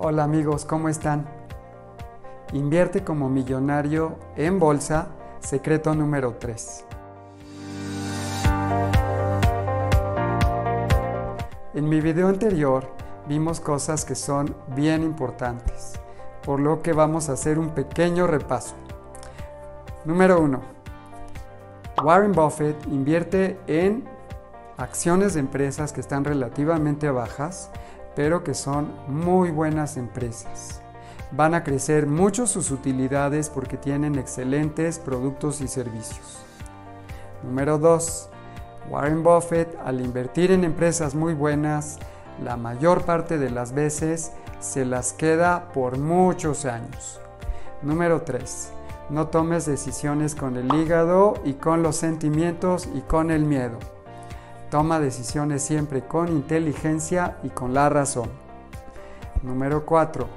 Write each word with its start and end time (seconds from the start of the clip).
Hola 0.00 0.22
amigos, 0.22 0.64
¿cómo 0.64 0.88
están? 0.88 1.26
Invierte 2.52 3.02
como 3.02 3.28
millonario 3.28 4.16
en 4.36 4.60
bolsa, 4.60 5.08
secreto 5.40 5.92
número 5.92 6.36
3. 6.38 6.84
En 11.74 11.88
mi 11.88 12.00
video 12.00 12.28
anterior 12.28 12.84
vimos 13.26 13.58
cosas 13.58 14.04
que 14.04 14.14
son 14.14 14.54
bien 14.76 15.02
importantes, 15.02 15.94
por 16.44 16.60
lo 16.60 16.80
que 16.80 16.92
vamos 16.92 17.28
a 17.28 17.32
hacer 17.32 17.58
un 17.58 17.70
pequeño 17.70 18.28
repaso. 18.28 18.76
Número 20.04 20.40
1. 20.40 20.60
Warren 22.04 22.30
Buffett 22.30 22.86
invierte 22.86 23.58
en 23.66 24.04
acciones 24.76 25.34
de 25.34 25.40
empresas 25.40 25.92
que 25.92 26.00
están 26.00 26.24
relativamente 26.24 27.10
bajas, 27.10 27.72
pero 28.18 28.42
que 28.42 28.52
son 28.52 28.90
muy 29.06 29.52
buenas 29.52 29.96
empresas. 29.96 30.82
Van 31.30 31.54
a 31.54 31.62
crecer 31.62 32.08
mucho 32.08 32.48
sus 32.48 32.72
utilidades 32.72 33.48
porque 33.48 33.76
tienen 33.76 34.16
excelentes 34.16 34.98
productos 34.98 35.60
y 35.60 35.68
servicios. 35.68 36.40
Número 37.44 37.78
2. 37.78 38.28
Warren 38.90 39.22
Buffett, 39.22 39.72
al 39.84 40.00
invertir 40.00 40.50
en 40.50 40.64
empresas 40.64 41.14
muy 41.14 41.32
buenas, 41.32 42.00
la 42.42 42.56
mayor 42.56 43.02
parte 43.02 43.38
de 43.38 43.50
las 43.50 43.72
veces 43.72 44.32
se 44.58 44.84
las 44.84 45.12
queda 45.12 45.72
por 45.72 45.96
muchos 45.96 46.64
años. 46.64 47.20
Número 47.82 48.22
3. 48.22 48.72
No 49.10 49.28
tomes 49.28 49.64
decisiones 49.64 50.34
con 50.34 50.56
el 50.56 50.74
hígado 50.74 51.34
y 51.44 51.52
con 51.52 51.84
los 51.84 51.94
sentimientos 51.94 52.88
y 52.92 53.00
con 53.02 53.30
el 53.30 53.44
miedo. 53.44 53.78
Toma 54.70 55.00
decisiones 55.00 55.62
siempre 55.62 56.02
con 56.06 56.28
inteligencia 56.28 57.38
y 57.42 57.48
con 57.48 57.72
la 57.72 57.88
razón. 57.88 58.28
Número 59.42 59.86
4. 59.86 60.28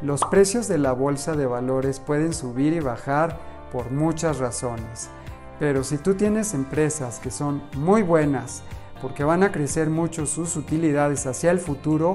Los 0.00 0.24
precios 0.24 0.68
de 0.68 0.78
la 0.78 0.92
bolsa 0.92 1.34
de 1.34 1.44
valores 1.44 2.00
pueden 2.00 2.32
subir 2.32 2.72
y 2.72 2.80
bajar 2.80 3.38
por 3.70 3.90
muchas 3.90 4.38
razones. 4.38 5.10
Pero 5.58 5.84
si 5.84 5.98
tú 5.98 6.14
tienes 6.14 6.54
empresas 6.54 7.18
que 7.18 7.30
son 7.30 7.62
muy 7.76 8.02
buenas 8.02 8.62
porque 9.02 9.22
van 9.22 9.42
a 9.42 9.52
crecer 9.52 9.90
mucho 9.90 10.24
sus 10.24 10.56
utilidades 10.56 11.26
hacia 11.26 11.50
el 11.50 11.58
futuro, 11.58 12.14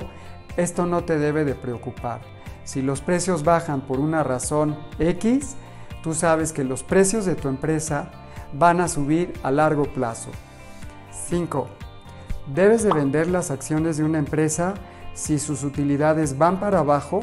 esto 0.58 0.88
no 0.88 1.04
te 1.04 1.20
debe 1.20 1.46
de 1.46 1.54
preocupar. 1.54 2.22
Si 2.64 2.82
los 2.82 3.02
precios 3.02 3.44
bajan 3.44 3.82
por 3.82 4.00
una 4.00 4.24
razón 4.24 4.76
X, 4.98 5.56
tú 6.02 6.16
sabes 6.16 6.52
que 6.52 6.64
los 6.64 6.82
precios 6.82 7.26
de 7.26 7.36
tu 7.36 7.48
empresa 7.48 8.10
van 8.54 8.82
a 8.82 8.88
subir 8.88 9.34
a 9.44 9.52
largo 9.52 9.84
plazo. 9.84 10.32
5. 11.12 11.68
Debes 12.54 12.84
de 12.84 12.92
vender 12.92 13.28
las 13.28 13.52
acciones 13.52 13.98
de 13.98 14.04
una 14.04 14.18
empresa 14.18 14.74
si 15.14 15.38
sus 15.38 15.64
utilidades 15.64 16.38
van 16.38 16.60
para 16.60 16.80
abajo 16.80 17.22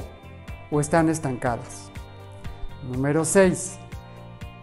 o 0.71 0.81
están 0.81 1.09
estancadas. 1.09 1.91
Número 2.91 3.25
6. 3.25 3.79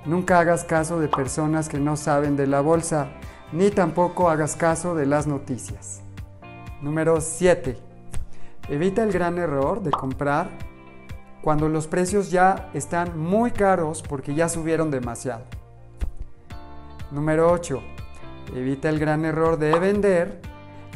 Nunca 0.06 0.40
hagas 0.40 0.64
caso 0.64 1.00
de 1.00 1.08
personas 1.08 1.70
que 1.70 1.80
no 1.80 1.96
saben 1.96 2.36
de 2.36 2.48
la 2.48 2.62
bolsa, 2.62 3.10
ni 3.52 3.70
tampoco 3.70 4.30
hagas 4.30 4.56
caso 4.56 4.96
de 4.96 5.06
las 5.06 5.28
noticias. 5.28 6.02
Número 6.82 7.22
7. 7.22 7.78
Evita 8.70 9.04
el 9.04 9.12
gran 9.12 9.38
error 9.38 9.82
de 9.82 9.92
comprar 9.92 10.50
cuando 11.42 11.68
los 11.68 11.88
precios 11.88 12.32
ya 12.32 12.70
están 12.74 13.18
muy 13.18 13.52
caros 13.52 14.02
porque 14.02 14.34
ya 14.34 14.48
subieron 14.48 14.92
demasiado. 14.92 15.44
Número 17.12 17.52
8. 17.52 17.93
Evita 18.56 18.90
el 18.90 19.00
gran 19.00 19.26
error 19.26 19.58
de 19.58 19.78
vender 19.80 20.42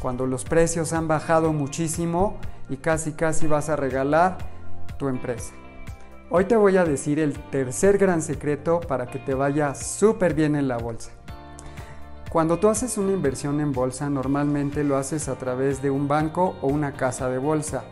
cuando 0.01 0.25
los 0.27 0.43
precios 0.43 0.93
han 0.93 1.07
bajado 1.07 1.53
muchísimo 1.53 2.37
y 2.69 2.77
casi 2.77 3.13
casi 3.13 3.47
vas 3.47 3.69
a 3.69 3.75
regalar 3.75 4.37
tu 4.97 5.07
empresa. 5.07 5.53
Hoy 6.29 6.45
te 6.45 6.57
voy 6.57 6.75
a 6.77 6.83
decir 6.83 7.19
el 7.19 7.33
tercer 7.33 7.97
gran 7.97 8.21
secreto 8.21 8.81
para 8.81 9.07
que 9.07 9.17
te 9.17 9.33
vaya 9.33 9.73
súper 9.73 10.33
bien 10.33 10.55
en 10.55 10.67
la 10.67 10.77
bolsa. 10.77 11.11
Cuando 12.29 12.59
tú 12.59 12.67
haces 12.67 12.97
una 12.97 13.13
inversión 13.13 13.61
en 13.61 13.71
bolsa, 13.71 14.09
normalmente 14.09 14.83
lo 14.83 14.97
haces 14.97 15.29
a 15.29 15.35
través 15.35 15.81
de 15.81 15.89
un 15.89 16.09
banco 16.09 16.57
o 16.61 16.67
una 16.67 16.91
casa 16.91 17.29
de 17.29 17.37
bolsa. 17.37 17.85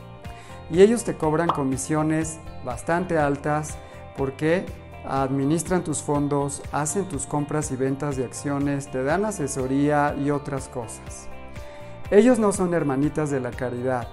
Y 0.69 0.81
ellos 0.81 1.05
te 1.05 1.15
cobran 1.15 1.47
comisiones 1.47 2.37
bastante 2.65 3.17
altas 3.17 3.77
porque 4.17 4.65
administran 5.07 5.83
tus 5.83 6.01
fondos, 6.01 6.61
hacen 6.71 7.05
tus 7.05 7.25
compras 7.25 7.71
y 7.71 7.75
ventas 7.75 8.17
de 8.17 8.25
acciones, 8.25 8.89
te 8.91 9.03
dan 9.03 9.25
asesoría 9.25 10.15
y 10.15 10.31
otras 10.31 10.67
cosas. 10.67 11.27
Ellos 12.11 12.39
no 12.39 12.51
son 12.51 12.73
hermanitas 12.73 13.29
de 13.29 13.39
la 13.39 13.51
caridad. 13.51 14.07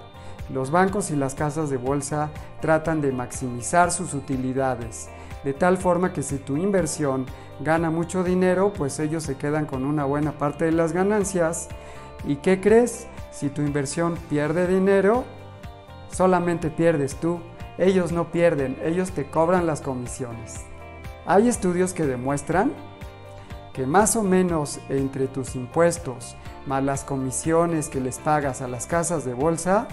Los 0.51 0.71
bancos 0.71 1.11
y 1.11 1.15
las 1.15 1.35
casas 1.35 1.69
de 1.69 1.77
bolsa 1.77 2.29
tratan 2.61 3.01
de 3.01 3.11
maximizar 3.11 3.91
sus 3.91 4.13
utilidades, 4.13 5.09
de 5.43 5.53
tal 5.53 5.77
forma 5.77 6.11
que 6.13 6.23
si 6.23 6.37
tu 6.37 6.57
inversión 6.57 7.25
gana 7.59 7.89
mucho 7.89 8.23
dinero, 8.23 8.73
pues 8.73 8.99
ellos 8.99 9.23
se 9.23 9.37
quedan 9.37 9.65
con 9.65 9.85
una 9.85 10.05
buena 10.05 10.33
parte 10.33 10.65
de 10.65 10.71
las 10.71 10.91
ganancias. 10.91 11.69
¿Y 12.25 12.37
qué 12.37 12.59
crees? 12.59 13.07
Si 13.31 13.49
tu 13.49 13.61
inversión 13.61 14.15
pierde 14.29 14.67
dinero, 14.67 15.23
solamente 16.11 16.69
pierdes 16.69 17.15
tú. 17.15 17.39
Ellos 17.77 18.11
no 18.11 18.31
pierden, 18.31 18.77
ellos 18.83 19.11
te 19.11 19.25
cobran 19.25 19.65
las 19.65 19.81
comisiones. 19.81 20.72
Hay 21.25 21.47
estudios 21.47 21.93
que 21.93 22.05
demuestran 22.05 22.73
que 23.73 23.87
más 23.87 24.15
o 24.15 24.23
menos 24.23 24.79
entre 24.89 25.27
tus 25.27 25.55
impuestos 25.55 26.35
más 26.65 26.83
las 26.83 27.03
comisiones 27.03 27.89
que 27.89 28.01
les 28.01 28.19
pagas 28.19 28.61
a 28.61 28.67
las 28.67 28.87
casas 28.87 29.25
de 29.25 29.33
bolsa, 29.33 29.87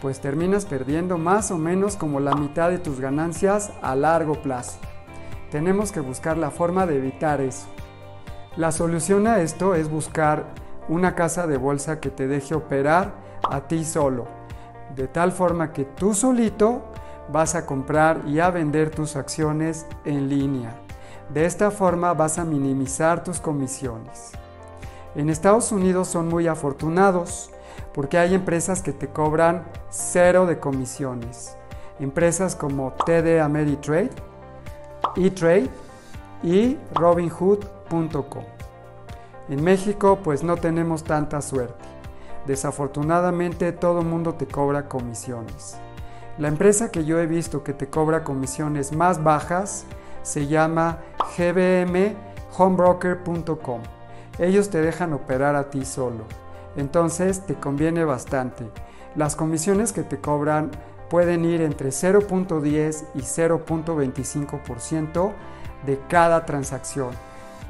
pues 0.00 0.20
terminas 0.20 0.66
perdiendo 0.66 1.18
más 1.18 1.50
o 1.50 1.58
menos 1.58 1.96
como 1.96 2.20
la 2.20 2.34
mitad 2.34 2.70
de 2.70 2.78
tus 2.78 3.00
ganancias 3.00 3.72
a 3.82 3.94
largo 3.94 4.34
plazo. 4.42 4.78
Tenemos 5.50 5.92
que 5.92 6.00
buscar 6.00 6.36
la 6.36 6.50
forma 6.50 6.86
de 6.86 6.96
evitar 6.96 7.40
eso. 7.40 7.66
La 8.56 8.72
solución 8.72 9.26
a 9.26 9.40
esto 9.40 9.74
es 9.74 9.90
buscar 9.90 10.46
una 10.88 11.14
casa 11.14 11.46
de 11.46 11.56
bolsa 11.56 12.00
que 12.00 12.10
te 12.10 12.26
deje 12.26 12.54
operar 12.54 13.14
a 13.48 13.62
ti 13.62 13.84
solo, 13.84 14.26
de 14.94 15.08
tal 15.08 15.32
forma 15.32 15.72
que 15.72 15.84
tú 15.84 16.14
solito 16.14 16.82
vas 17.32 17.54
a 17.54 17.66
comprar 17.66 18.22
y 18.26 18.40
a 18.40 18.50
vender 18.50 18.90
tus 18.90 19.16
acciones 19.16 19.86
en 20.04 20.28
línea. 20.28 20.74
De 21.28 21.44
esta 21.44 21.70
forma 21.70 22.14
vas 22.14 22.38
a 22.38 22.44
minimizar 22.44 23.24
tus 23.24 23.40
comisiones. 23.40 24.32
En 25.14 25.30
Estados 25.30 25.72
Unidos 25.72 26.08
son 26.08 26.28
muy 26.28 26.46
afortunados 26.46 27.50
porque 27.92 28.18
hay 28.18 28.34
empresas 28.34 28.82
que 28.82 28.92
te 28.92 29.08
cobran 29.08 29.64
cero 29.90 30.46
de 30.46 30.58
comisiones. 30.60 31.56
Empresas 31.98 32.54
como 32.54 32.92
TD 32.92 33.40
Ameritrade, 33.40 34.10
eTrade 35.16 35.70
y 36.42 36.78
robinhood.com. 36.94 38.44
En 39.48 39.64
México 39.64 40.18
pues 40.22 40.42
no 40.42 40.56
tenemos 40.56 41.02
tanta 41.02 41.40
suerte. 41.40 41.84
Desafortunadamente 42.46 43.72
todo 43.72 44.00
el 44.00 44.06
mundo 44.06 44.34
te 44.34 44.46
cobra 44.46 44.88
comisiones. 44.88 45.78
La 46.38 46.48
empresa 46.48 46.90
que 46.90 47.06
yo 47.06 47.18
he 47.18 47.26
visto 47.26 47.64
que 47.64 47.72
te 47.72 47.88
cobra 47.88 48.22
comisiones 48.22 48.92
más 48.92 49.24
bajas 49.24 49.86
se 50.22 50.46
llama 50.46 50.98
gbmhomebroker.com. 51.38 53.80
Ellos 54.38 54.68
te 54.68 54.82
dejan 54.82 55.14
operar 55.14 55.56
a 55.56 55.70
ti 55.70 55.86
solo. 55.86 56.24
Entonces 56.76 57.46
te 57.46 57.54
conviene 57.54 58.04
bastante. 58.04 58.68
Las 59.14 59.34
comisiones 59.34 59.94
que 59.94 60.02
te 60.02 60.18
cobran 60.18 60.70
pueden 61.08 61.46
ir 61.46 61.62
entre 61.62 61.88
0.10 61.88 63.04
y 63.14 63.20
0.25% 63.20 65.32
de 65.86 65.98
cada 66.08 66.44
transacción, 66.44 67.12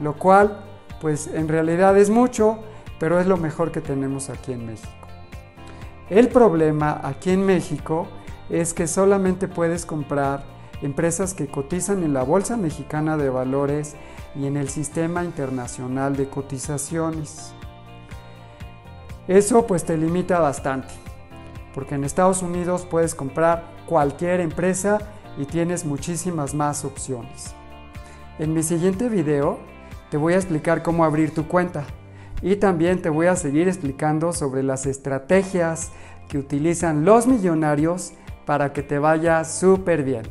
lo 0.00 0.15
cual 0.15 0.65
pues 1.00 1.28
en 1.28 1.47
realidad 1.47 1.97
es 1.97 2.10
mucho, 2.10 2.59
pero 2.99 3.21
es 3.21 3.28
lo 3.28 3.37
mejor 3.37 3.71
que 3.71 3.81
tenemos 3.81 4.31
aquí 4.31 4.53
en 4.53 4.66
México. 4.66 4.91
El 6.09 6.28
problema 6.28 7.00
aquí 7.05 7.31
en 7.31 7.44
México 7.44 8.09
es 8.51 8.75
que 8.75 8.87
solamente 8.87 9.49
puedes 9.49 9.87
comprar 9.87 10.44
empresas 10.82 11.35
que 11.35 11.47
cotizan 11.47 12.03
en 12.03 12.12
la 12.12 12.23
Bolsa 12.23 12.56
Mexicana 12.56 13.17
de 13.17 13.31
Valores 13.31 13.97
y 14.35 14.47
en 14.47 14.56
el 14.56 14.69
Sistema 14.69 15.25
Internacional 15.25 16.17
de 16.17 16.29
Cotizaciones. 16.29 17.53
Eso 19.26 19.67
pues 19.67 19.85
te 19.85 19.97
limita 19.97 20.38
bastante, 20.38 20.94
porque 21.75 21.97
en 21.97 22.05
Estados 22.05 22.43
Unidos 22.43 22.87
puedes 22.88 23.15
comprar 23.15 23.65
cualquier 23.87 24.41
empresa 24.41 24.99
y 25.38 25.47
tienes 25.47 25.85
muchísimas 25.85 26.55
más 26.55 26.85
opciones. 26.85 27.55
En 28.38 28.53
mi 28.53 28.62
siguiente 28.62 29.09
video 29.09 29.59
te 30.11 30.17
voy 30.17 30.35
a 30.35 30.37
explicar 30.37 30.82
cómo 30.82 31.05
abrir 31.05 31.35
tu 31.35 31.49
cuenta 31.49 31.85
y 32.43 32.56
también 32.56 33.03
te 33.03 33.09
voy 33.09 33.26
a 33.26 33.37
seguir 33.37 33.67
explicando 33.67 34.32
sobre 34.32 34.62
las 34.62 34.87
estrategias 34.87 35.91
que 36.29 36.38
utilizan 36.38 37.05
los 37.05 37.26
millonarios 37.26 38.12
para 38.46 38.72
que 38.72 38.82
te 38.82 38.98
vaya 38.98 39.44
súper 39.44 40.02
bien. 40.02 40.22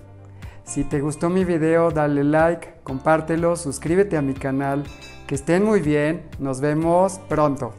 Si 0.64 0.84
te 0.84 1.00
gustó 1.00 1.30
mi 1.30 1.46
video, 1.46 1.92
dale 1.92 2.24
like, 2.24 2.76
compártelo, 2.84 3.56
suscríbete 3.56 4.18
a 4.18 4.24
mi 4.24 4.34
canal. 4.34 4.84
Que 5.28 5.36
estén 5.36 5.64
muy 5.64 5.82
bien, 5.82 6.24
nos 6.40 6.60
vemos 6.62 7.20
pronto. 7.30 7.74